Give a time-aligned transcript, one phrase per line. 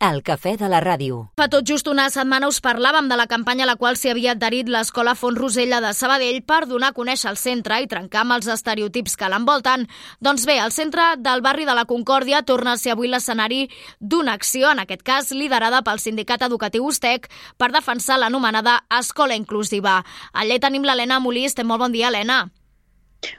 [0.00, 1.16] El cafè de la ràdio.
[1.36, 4.32] Fa tot just una setmana us parlàvem de la campanya a la qual s'hi havia
[4.32, 8.32] adherit l'Escola Font Rosella de Sabadell per donar a conèixer el centre i trencar amb
[8.38, 9.84] els estereotips que l'envolten.
[10.24, 13.66] Doncs bé, el centre del barri de la Concòrdia torna a ser avui l'escenari
[14.00, 17.28] d'una acció, en aquest cas liderada pel Sindicat Educatiu USTEC,
[17.60, 19.98] per defensar l'anomenada Escola Inclusiva.
[20.32, 21.44] Allà tenim l'Helena Molí.
[21.60, 22.46] Molt bon dia, Helena.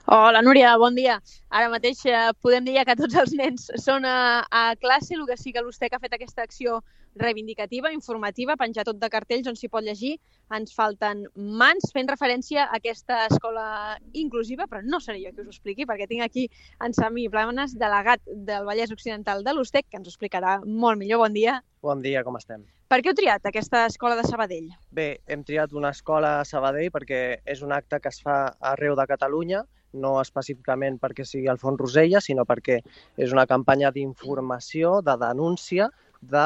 [0.06, 1.16] Hola, Núria, bon dia.
[1.50, 5.38] Ara mateix eh, podem dir que tots els nens són a, a classe, el que
[5.40, 6.82] sí que l'USTEC ha fet aquesta acció
[7.16, 10.18] reivindicativa, informativa, penjar tot de cartells on s'hi pot llegir.
[10.56, 15.50] Ens falten mans fent referència a aquesta escola inclusiva, però no seré jo que us
[15.50, 16.48] ho expliqui, perquè tinc aquí
[16.84, 21.26] en Sami Planes, delegat del Vallès Occidental de l'USTEC, que ens ho explicarà molt millor.
[21.26, 21.60] Bon dia.
[21.82, 22.64] Bon dia, com estem?
[22.92, 24.68] Per què heu triat aquesta escola de Sabadell?
[24.92, 28.42] Bé, hem triat una escola a Sabadell perquè és un acte que es fa
[28.74, 29.62] arreu de Catalunya,
[29.94, 32.82] no específicament perquè sigui el Font Rosella, sinó perquè
[33.18, 35.90] és una campanya d'informació, de denúncia
[36.22, 36.46] de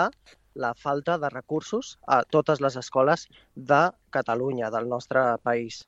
[0.55, 5.84] la falta de recursos a totes les escoles de Catalunya, del nostre país.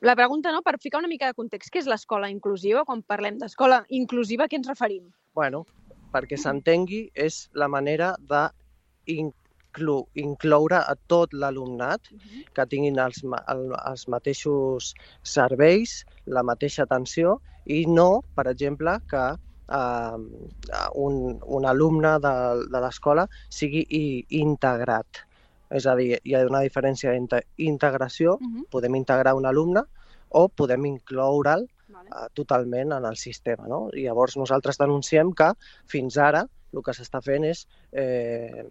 [0.00, 2.84] La pregunta, no, per ficar una mica de context, què és l'escola inclusiva?
[2.84, 5.08] Quan parlem d'escola inclusiva, a què ens referim?
[5.34, 5.64] Bueno,
[6.12, 8.44] perquè s'entengui, és la manera de
[9.06, 12.10] incloure a tot l'alumnat
[12.56, 19.24] que tinguin els, el, els mateixos serveis, la mateixa atenció i no, per exemple, que
[19.68, 22.34] eh, un, un alumne de,
[22.72, 23.86] de l'escola sigui
[24.40, 25.24] integrat.
[25.76, 28.66] És a dir, hi ha una diferència entre integració, uh -huh.
[28.70, 29.82] podem integrar un alumne,
[30.28, 32.08] o podem incloure'l vale.
[32.10, 33.66] uh, totalment en el sistema.
[33.66, 33.88] No?
[33.92, 35.52] I llavors nosaltres denunciem que
[35.86, 38.66] fins ara el que s'està fent és eh,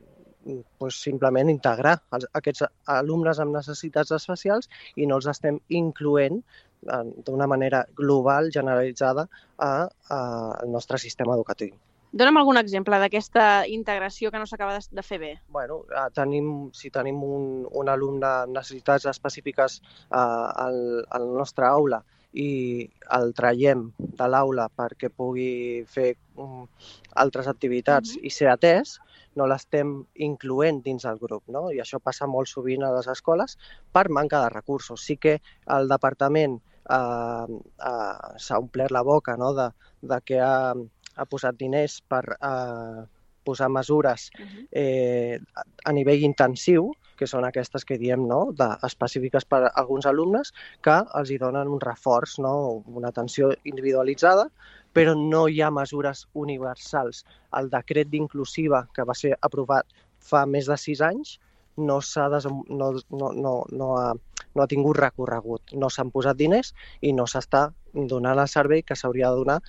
[0.78, 2.66] pues, simplement integrar els, aquests
[2.98, 6.44] alumnes amb necessitats especials i no els estem incloent
[7.26, 10.20] d'una manera global, generalitzada, a, a,
[10.62, 11.76] al nostre sistema educatiu.
[12.16, 15.32] Dona'm algun exemple d'aquesta integració que no s'acaba de, de fer bé.
[15.52, 15.82] Bueno,
[16.16, 20.78] tenim, si tenim un, un alumne amb necessitats específiques eh, al,
[21.18, 22.00] al nostre aula
[22.36, 22.48] i
[23.18, 26.64] el traiem de l'aula perquè pugui fer um,
[27.24, 28.28] altres activitats mm -hmm.
[28.28, 29.00] i ser atès,
[29.36, 31.44] no l'estem incloent dins el grup.
[31.48, 31.72] No?
[31.72, 33.58] I això passa molt sovint a les escoles
[33.92, 35.02] per manca de recursos.
[35.02, 35.42] Sí que
[35.78, 37.58] el departament eh,
[37.90, 39.54] eh, s'ha omplert la boca no?
[39.58, 39.70] de,
[40.02, 40.74] de que ha,
[41.16, 43.06] ha posat diners per eh,
[43.46, 44.30] posar mesures
[44.72, 45.40] eh,
[45.86, 48.40] a nivell intensiu, que són aquestes que diem no?
[48.58, 50.52] de, específiques per a alguns alumnes,
[50.84, 52.56] que els hi donen un reforç, no?
[52.92, 54.50] una atenció individualitzada,
[54.96, 57.24] però no hi ha mesures universals.
[57.60, 59.88] El decret d'inclusiva, que va ser aprovat
[60.20, 61.38] fa més de sis anys,
[61.78, 62.92] no, no,
[63.22, 64.14] no, no, no, ha,
[64.56, 65.76] no ha tingut recorregut.
[65.76, 69.60] No s'han posat diners i no s'està donant el servei que s'hauria de donar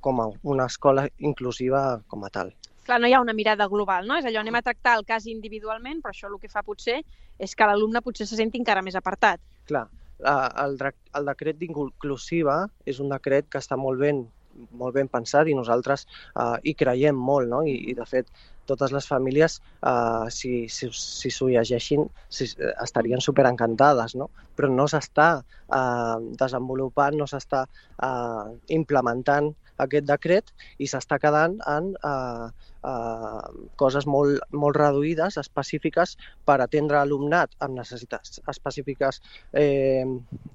[0.00, 2.54] com a una escola inclusiva com a tal.
[2.86, 4.16] Clar, no hi ha una mirada global, no?
[4.20, 7.00] És allò, anem a tractar el cas individualment, però això el que fa potser
[7.42, 9.42] és que l'alumne potser se senti encara més apartat.
[9.66, 9.88] Clar,
[10.22, 10.78] el,
[11.18, 14.22] el decret d'inclusiva és un decret que està molt ben
[14.72, 17.62] molt ben pensat i nosaltres eh, hi creiem molt, no?
[17.66, 18.30] I, i de fet
[18.66, 22.48] totes les famílies, eh, si s'ho si, si llegeixin, si,
[22.82, 24.30] estarien superencantades, no?
[24.56, 28.48] Però no s'està eh, desenvolupant, no s'està eh,
[28.80, 29.52] implementant
[29.82, 32.46] aquest decret i s'està quedant en eh,
[32.92, 33.42] eh,
[33.80, 36.16] coses molt, molt reduïdes, específiques,
[36.48, 39.20] per atendre alumnat amb necessitats específiques
[39.52, 40.04] eh,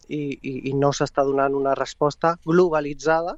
[0.10, 3.38] i, i, i no s'està donant una resposta globalitzada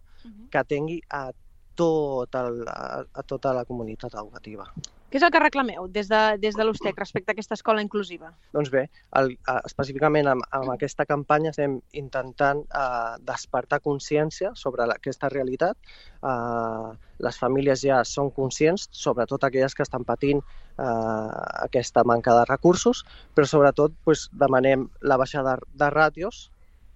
[0.52, 1.30] que atengui a,
[1.76, 4.68] tot el, a, a tota la comunitat educativa.
[5.14, 8.32] Què és el que reclameu des de, des de l'USTEC respecte a aquesta escola inclusiva?
[8.56, 8.88] Doncs bé,
[9.20, 9.36] el,
[9.70, 15.78] específicament amb, amb aquesta campanya estem intentant eh, despertar consciència sobre la, aquesta realitat.
[16.18, 16.90] Eh,
[17.22, 21.30] les famílies ja són conscients, sobretot aquelles que estan patint eh,
[21.62, 23.06] aquesta manca de recursos,
[23.38, 26.48] però sobretot pues, demanem la baixada de, de ràtios,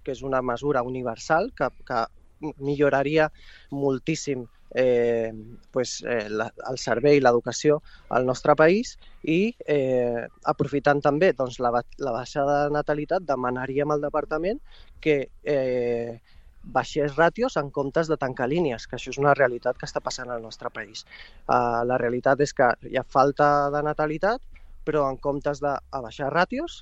[0.01, 2.05] que és una mesura universal que, que
[2.41, 3.31] milloraria
[3.71, 5.33] moltíssim eh,
[5.71, 11.59] pues, eh, la, el servei i l'educació al nostre país i eh, aprofitant també doncs,
[11.63, 14.59] la, la baixada de natalitat demanaríem al departament
[15.01, 16.19] que eh,
[16.67, 20.29] baixés ràtios en comptes de tancar línies, que això és una realitat que està passant
[20.33, 21.06] al nostre país.
[21.47, 24.44] Uh, la realitat és que hi ha falta de natalitat,
[24.88, 26.81] però en comptes de baixar ràtios,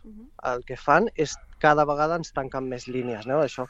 [0.50, 3.26] el que fan és cada vegada ens tanquen més línies.
[3.30, 3.42] No?
[3.42, 3.66] Això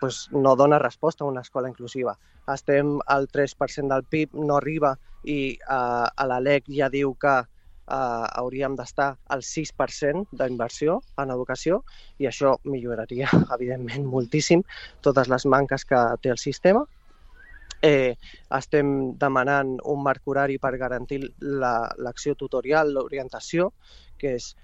[0.00, 2.16] pues, no dona resposta a una escola inclusiva.
[2.52, 7.34] Estem al 3% del PIB, no arriba i uh, a l'ALEC ja diu que
[7.86, 11.82] uh, hauríem d'estar al 6% d'inversió en educació
[12.18, 14.62] i això milloraria, evidentment, moltíssim
[15.02, 16.84] totes les manques que té el sistema.
[17.84, 18.16] Eh,
[18.56, 23.72] estem demanant un marc horari per garantir l'acció la, tutorial, l'orientació,
[24.18, 24.54] que és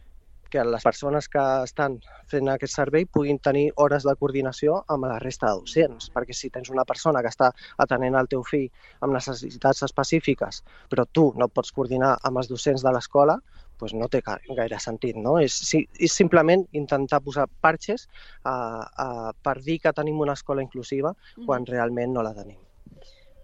[0.53, 1.97] que les persones que estan
[2.31, 6.51] fent aquest servei puguin tenir hores de coordinació amb la resta de docents, perquè si
[6.53, 7.51] tens una persona que està
[7.85, 8.69] atenent el teu fill
[9.01, 10.63] amb necessitats específiques,
[10.93, 13.39] però tu no pots coordinar amb els docents de l'escola,
[13.81, 15.17] doncs no té gaire sentit.
[15.17, 15.39] No?
[15.43, 18.07] És, és simplement intentar posar parxes
[18.45, 21.15] uh, uh, per dir que tenim una escola inclusiva
[21.47, 22.61] quan realment no la tenim.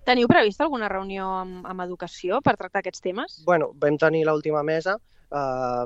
[0.08, 3.40] Teniu previst alguna reunió amb, amb educació per tractar aquests temes?
[3.44, 4.96] Bueno, vam tenir l'última mesa
[5.31, 5.85] uh,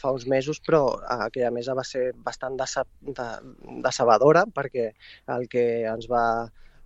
[0.00, 0.82] fa uns mesos, però
[1.18, 4.90] aquella mesa va ser bastant decebedora perquè
[5.36, 6.24] el que ens va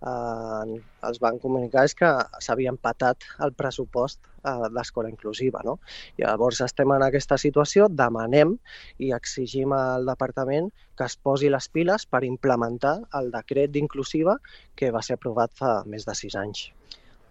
[0.05, 2.09] eh, els van comunicar és que
[2.45, 5.61] s'havia empatat el pressupost eh, d'escola inclusiva.
[5.67, 5.77] No?
[6.21, 8.55] Llavors estem en aquesta situació, demanem
[8.97, 14.37] i exigim al departament que es posi les piles per implementar el decret d'inclusiva
[14.75, 16.69] que va ser aprovat fa més de sis anys.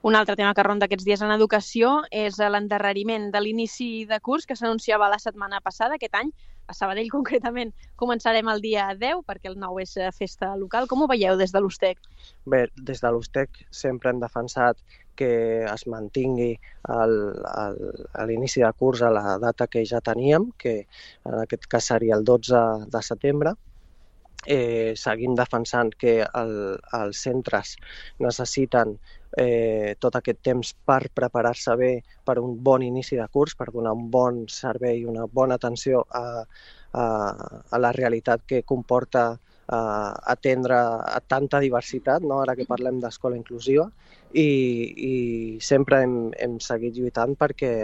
[0.04, 4.44] Un altre tema que ronda aquests dies en educació és l'endarreriment de l'inici de curs
[4.44, 6.28] que s'anunciava la setmana passada, aquest any,
[6.68, 7.72] a Sabadell concretament.
[8.02, 10.90] Començarem el dia 10 perquè el 9 és eh, festa local.
[10.92, 12.04] Com ho veieu des de l'USTEC?
[12.52, 14.84] Bé, des de l'USTEC sempre hem defensat
[15.16, 15.32] que
[15.64, 16.52] es mantingui
[18.28, 20.82] l'inici de curs a la data que ja teníem, que
[21.24, 23.56] en aquest cas seria el 12 de setembre,
[24.44, 26.54] eh, seguim defensant que el,
[26.92, 27.76] els centres
[28.20, 28.98] necessiten
[29.36, 31.92] eh, tot aquest temps per preparar-se bé
[32.24, 36.44] per un bon inici de curs, per donar un bon servei, una bona atenció a,
[36.92, 37.04] a,
[37.70, 39.34] a la realitat que comporta
[39.68, 42.40] eh, atendre a tanta diversitat, no?
[42.42, 43.88] ara que parlem d'escola inclusiva,
[44.34, 44.48] i,
[45.08, 45.14] i
[45.62, 47.74] sempre hem, hem seguit lluitant perquè,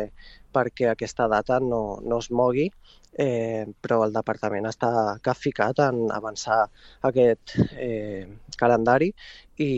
[0.52, 2.66] perquè aquesta data no, no es mogui,
[3.20, 4.90] eh, però el departament està
[5.22, 6.62] capficat en avançar
[7.06, 8.26] aquest eh,
[8.58, 9.10] calendari
[9.58, 9.72] i,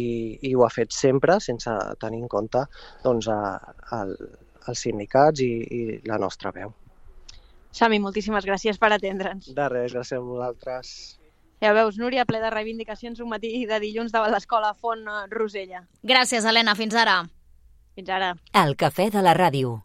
[0.48, 2.64] i ho ha fet sempre sense tenir en compte
[3.04, 3.40] doncs, a,
[3.90, 4.04] a,
[4.68, 6.72] els sindicats i, i la nostra veu.
[7.72, 9.48] Sami, moltíssimes gràcies per atendre'ns.
[9.56, 10.92] De res, gràcies a vosaltres.
[11.62, 15.84] Ja veus, Núria, ple de reivindicacions un matí de dilluns davant l'escola Font Rosella.
[16.02, 16.74] Gràcies, Helena.
[16.74, 17.20] Fins ara.
[17.94, 18.32] Fins ara.
[18.64, 19.76] El cafè de la ràdio.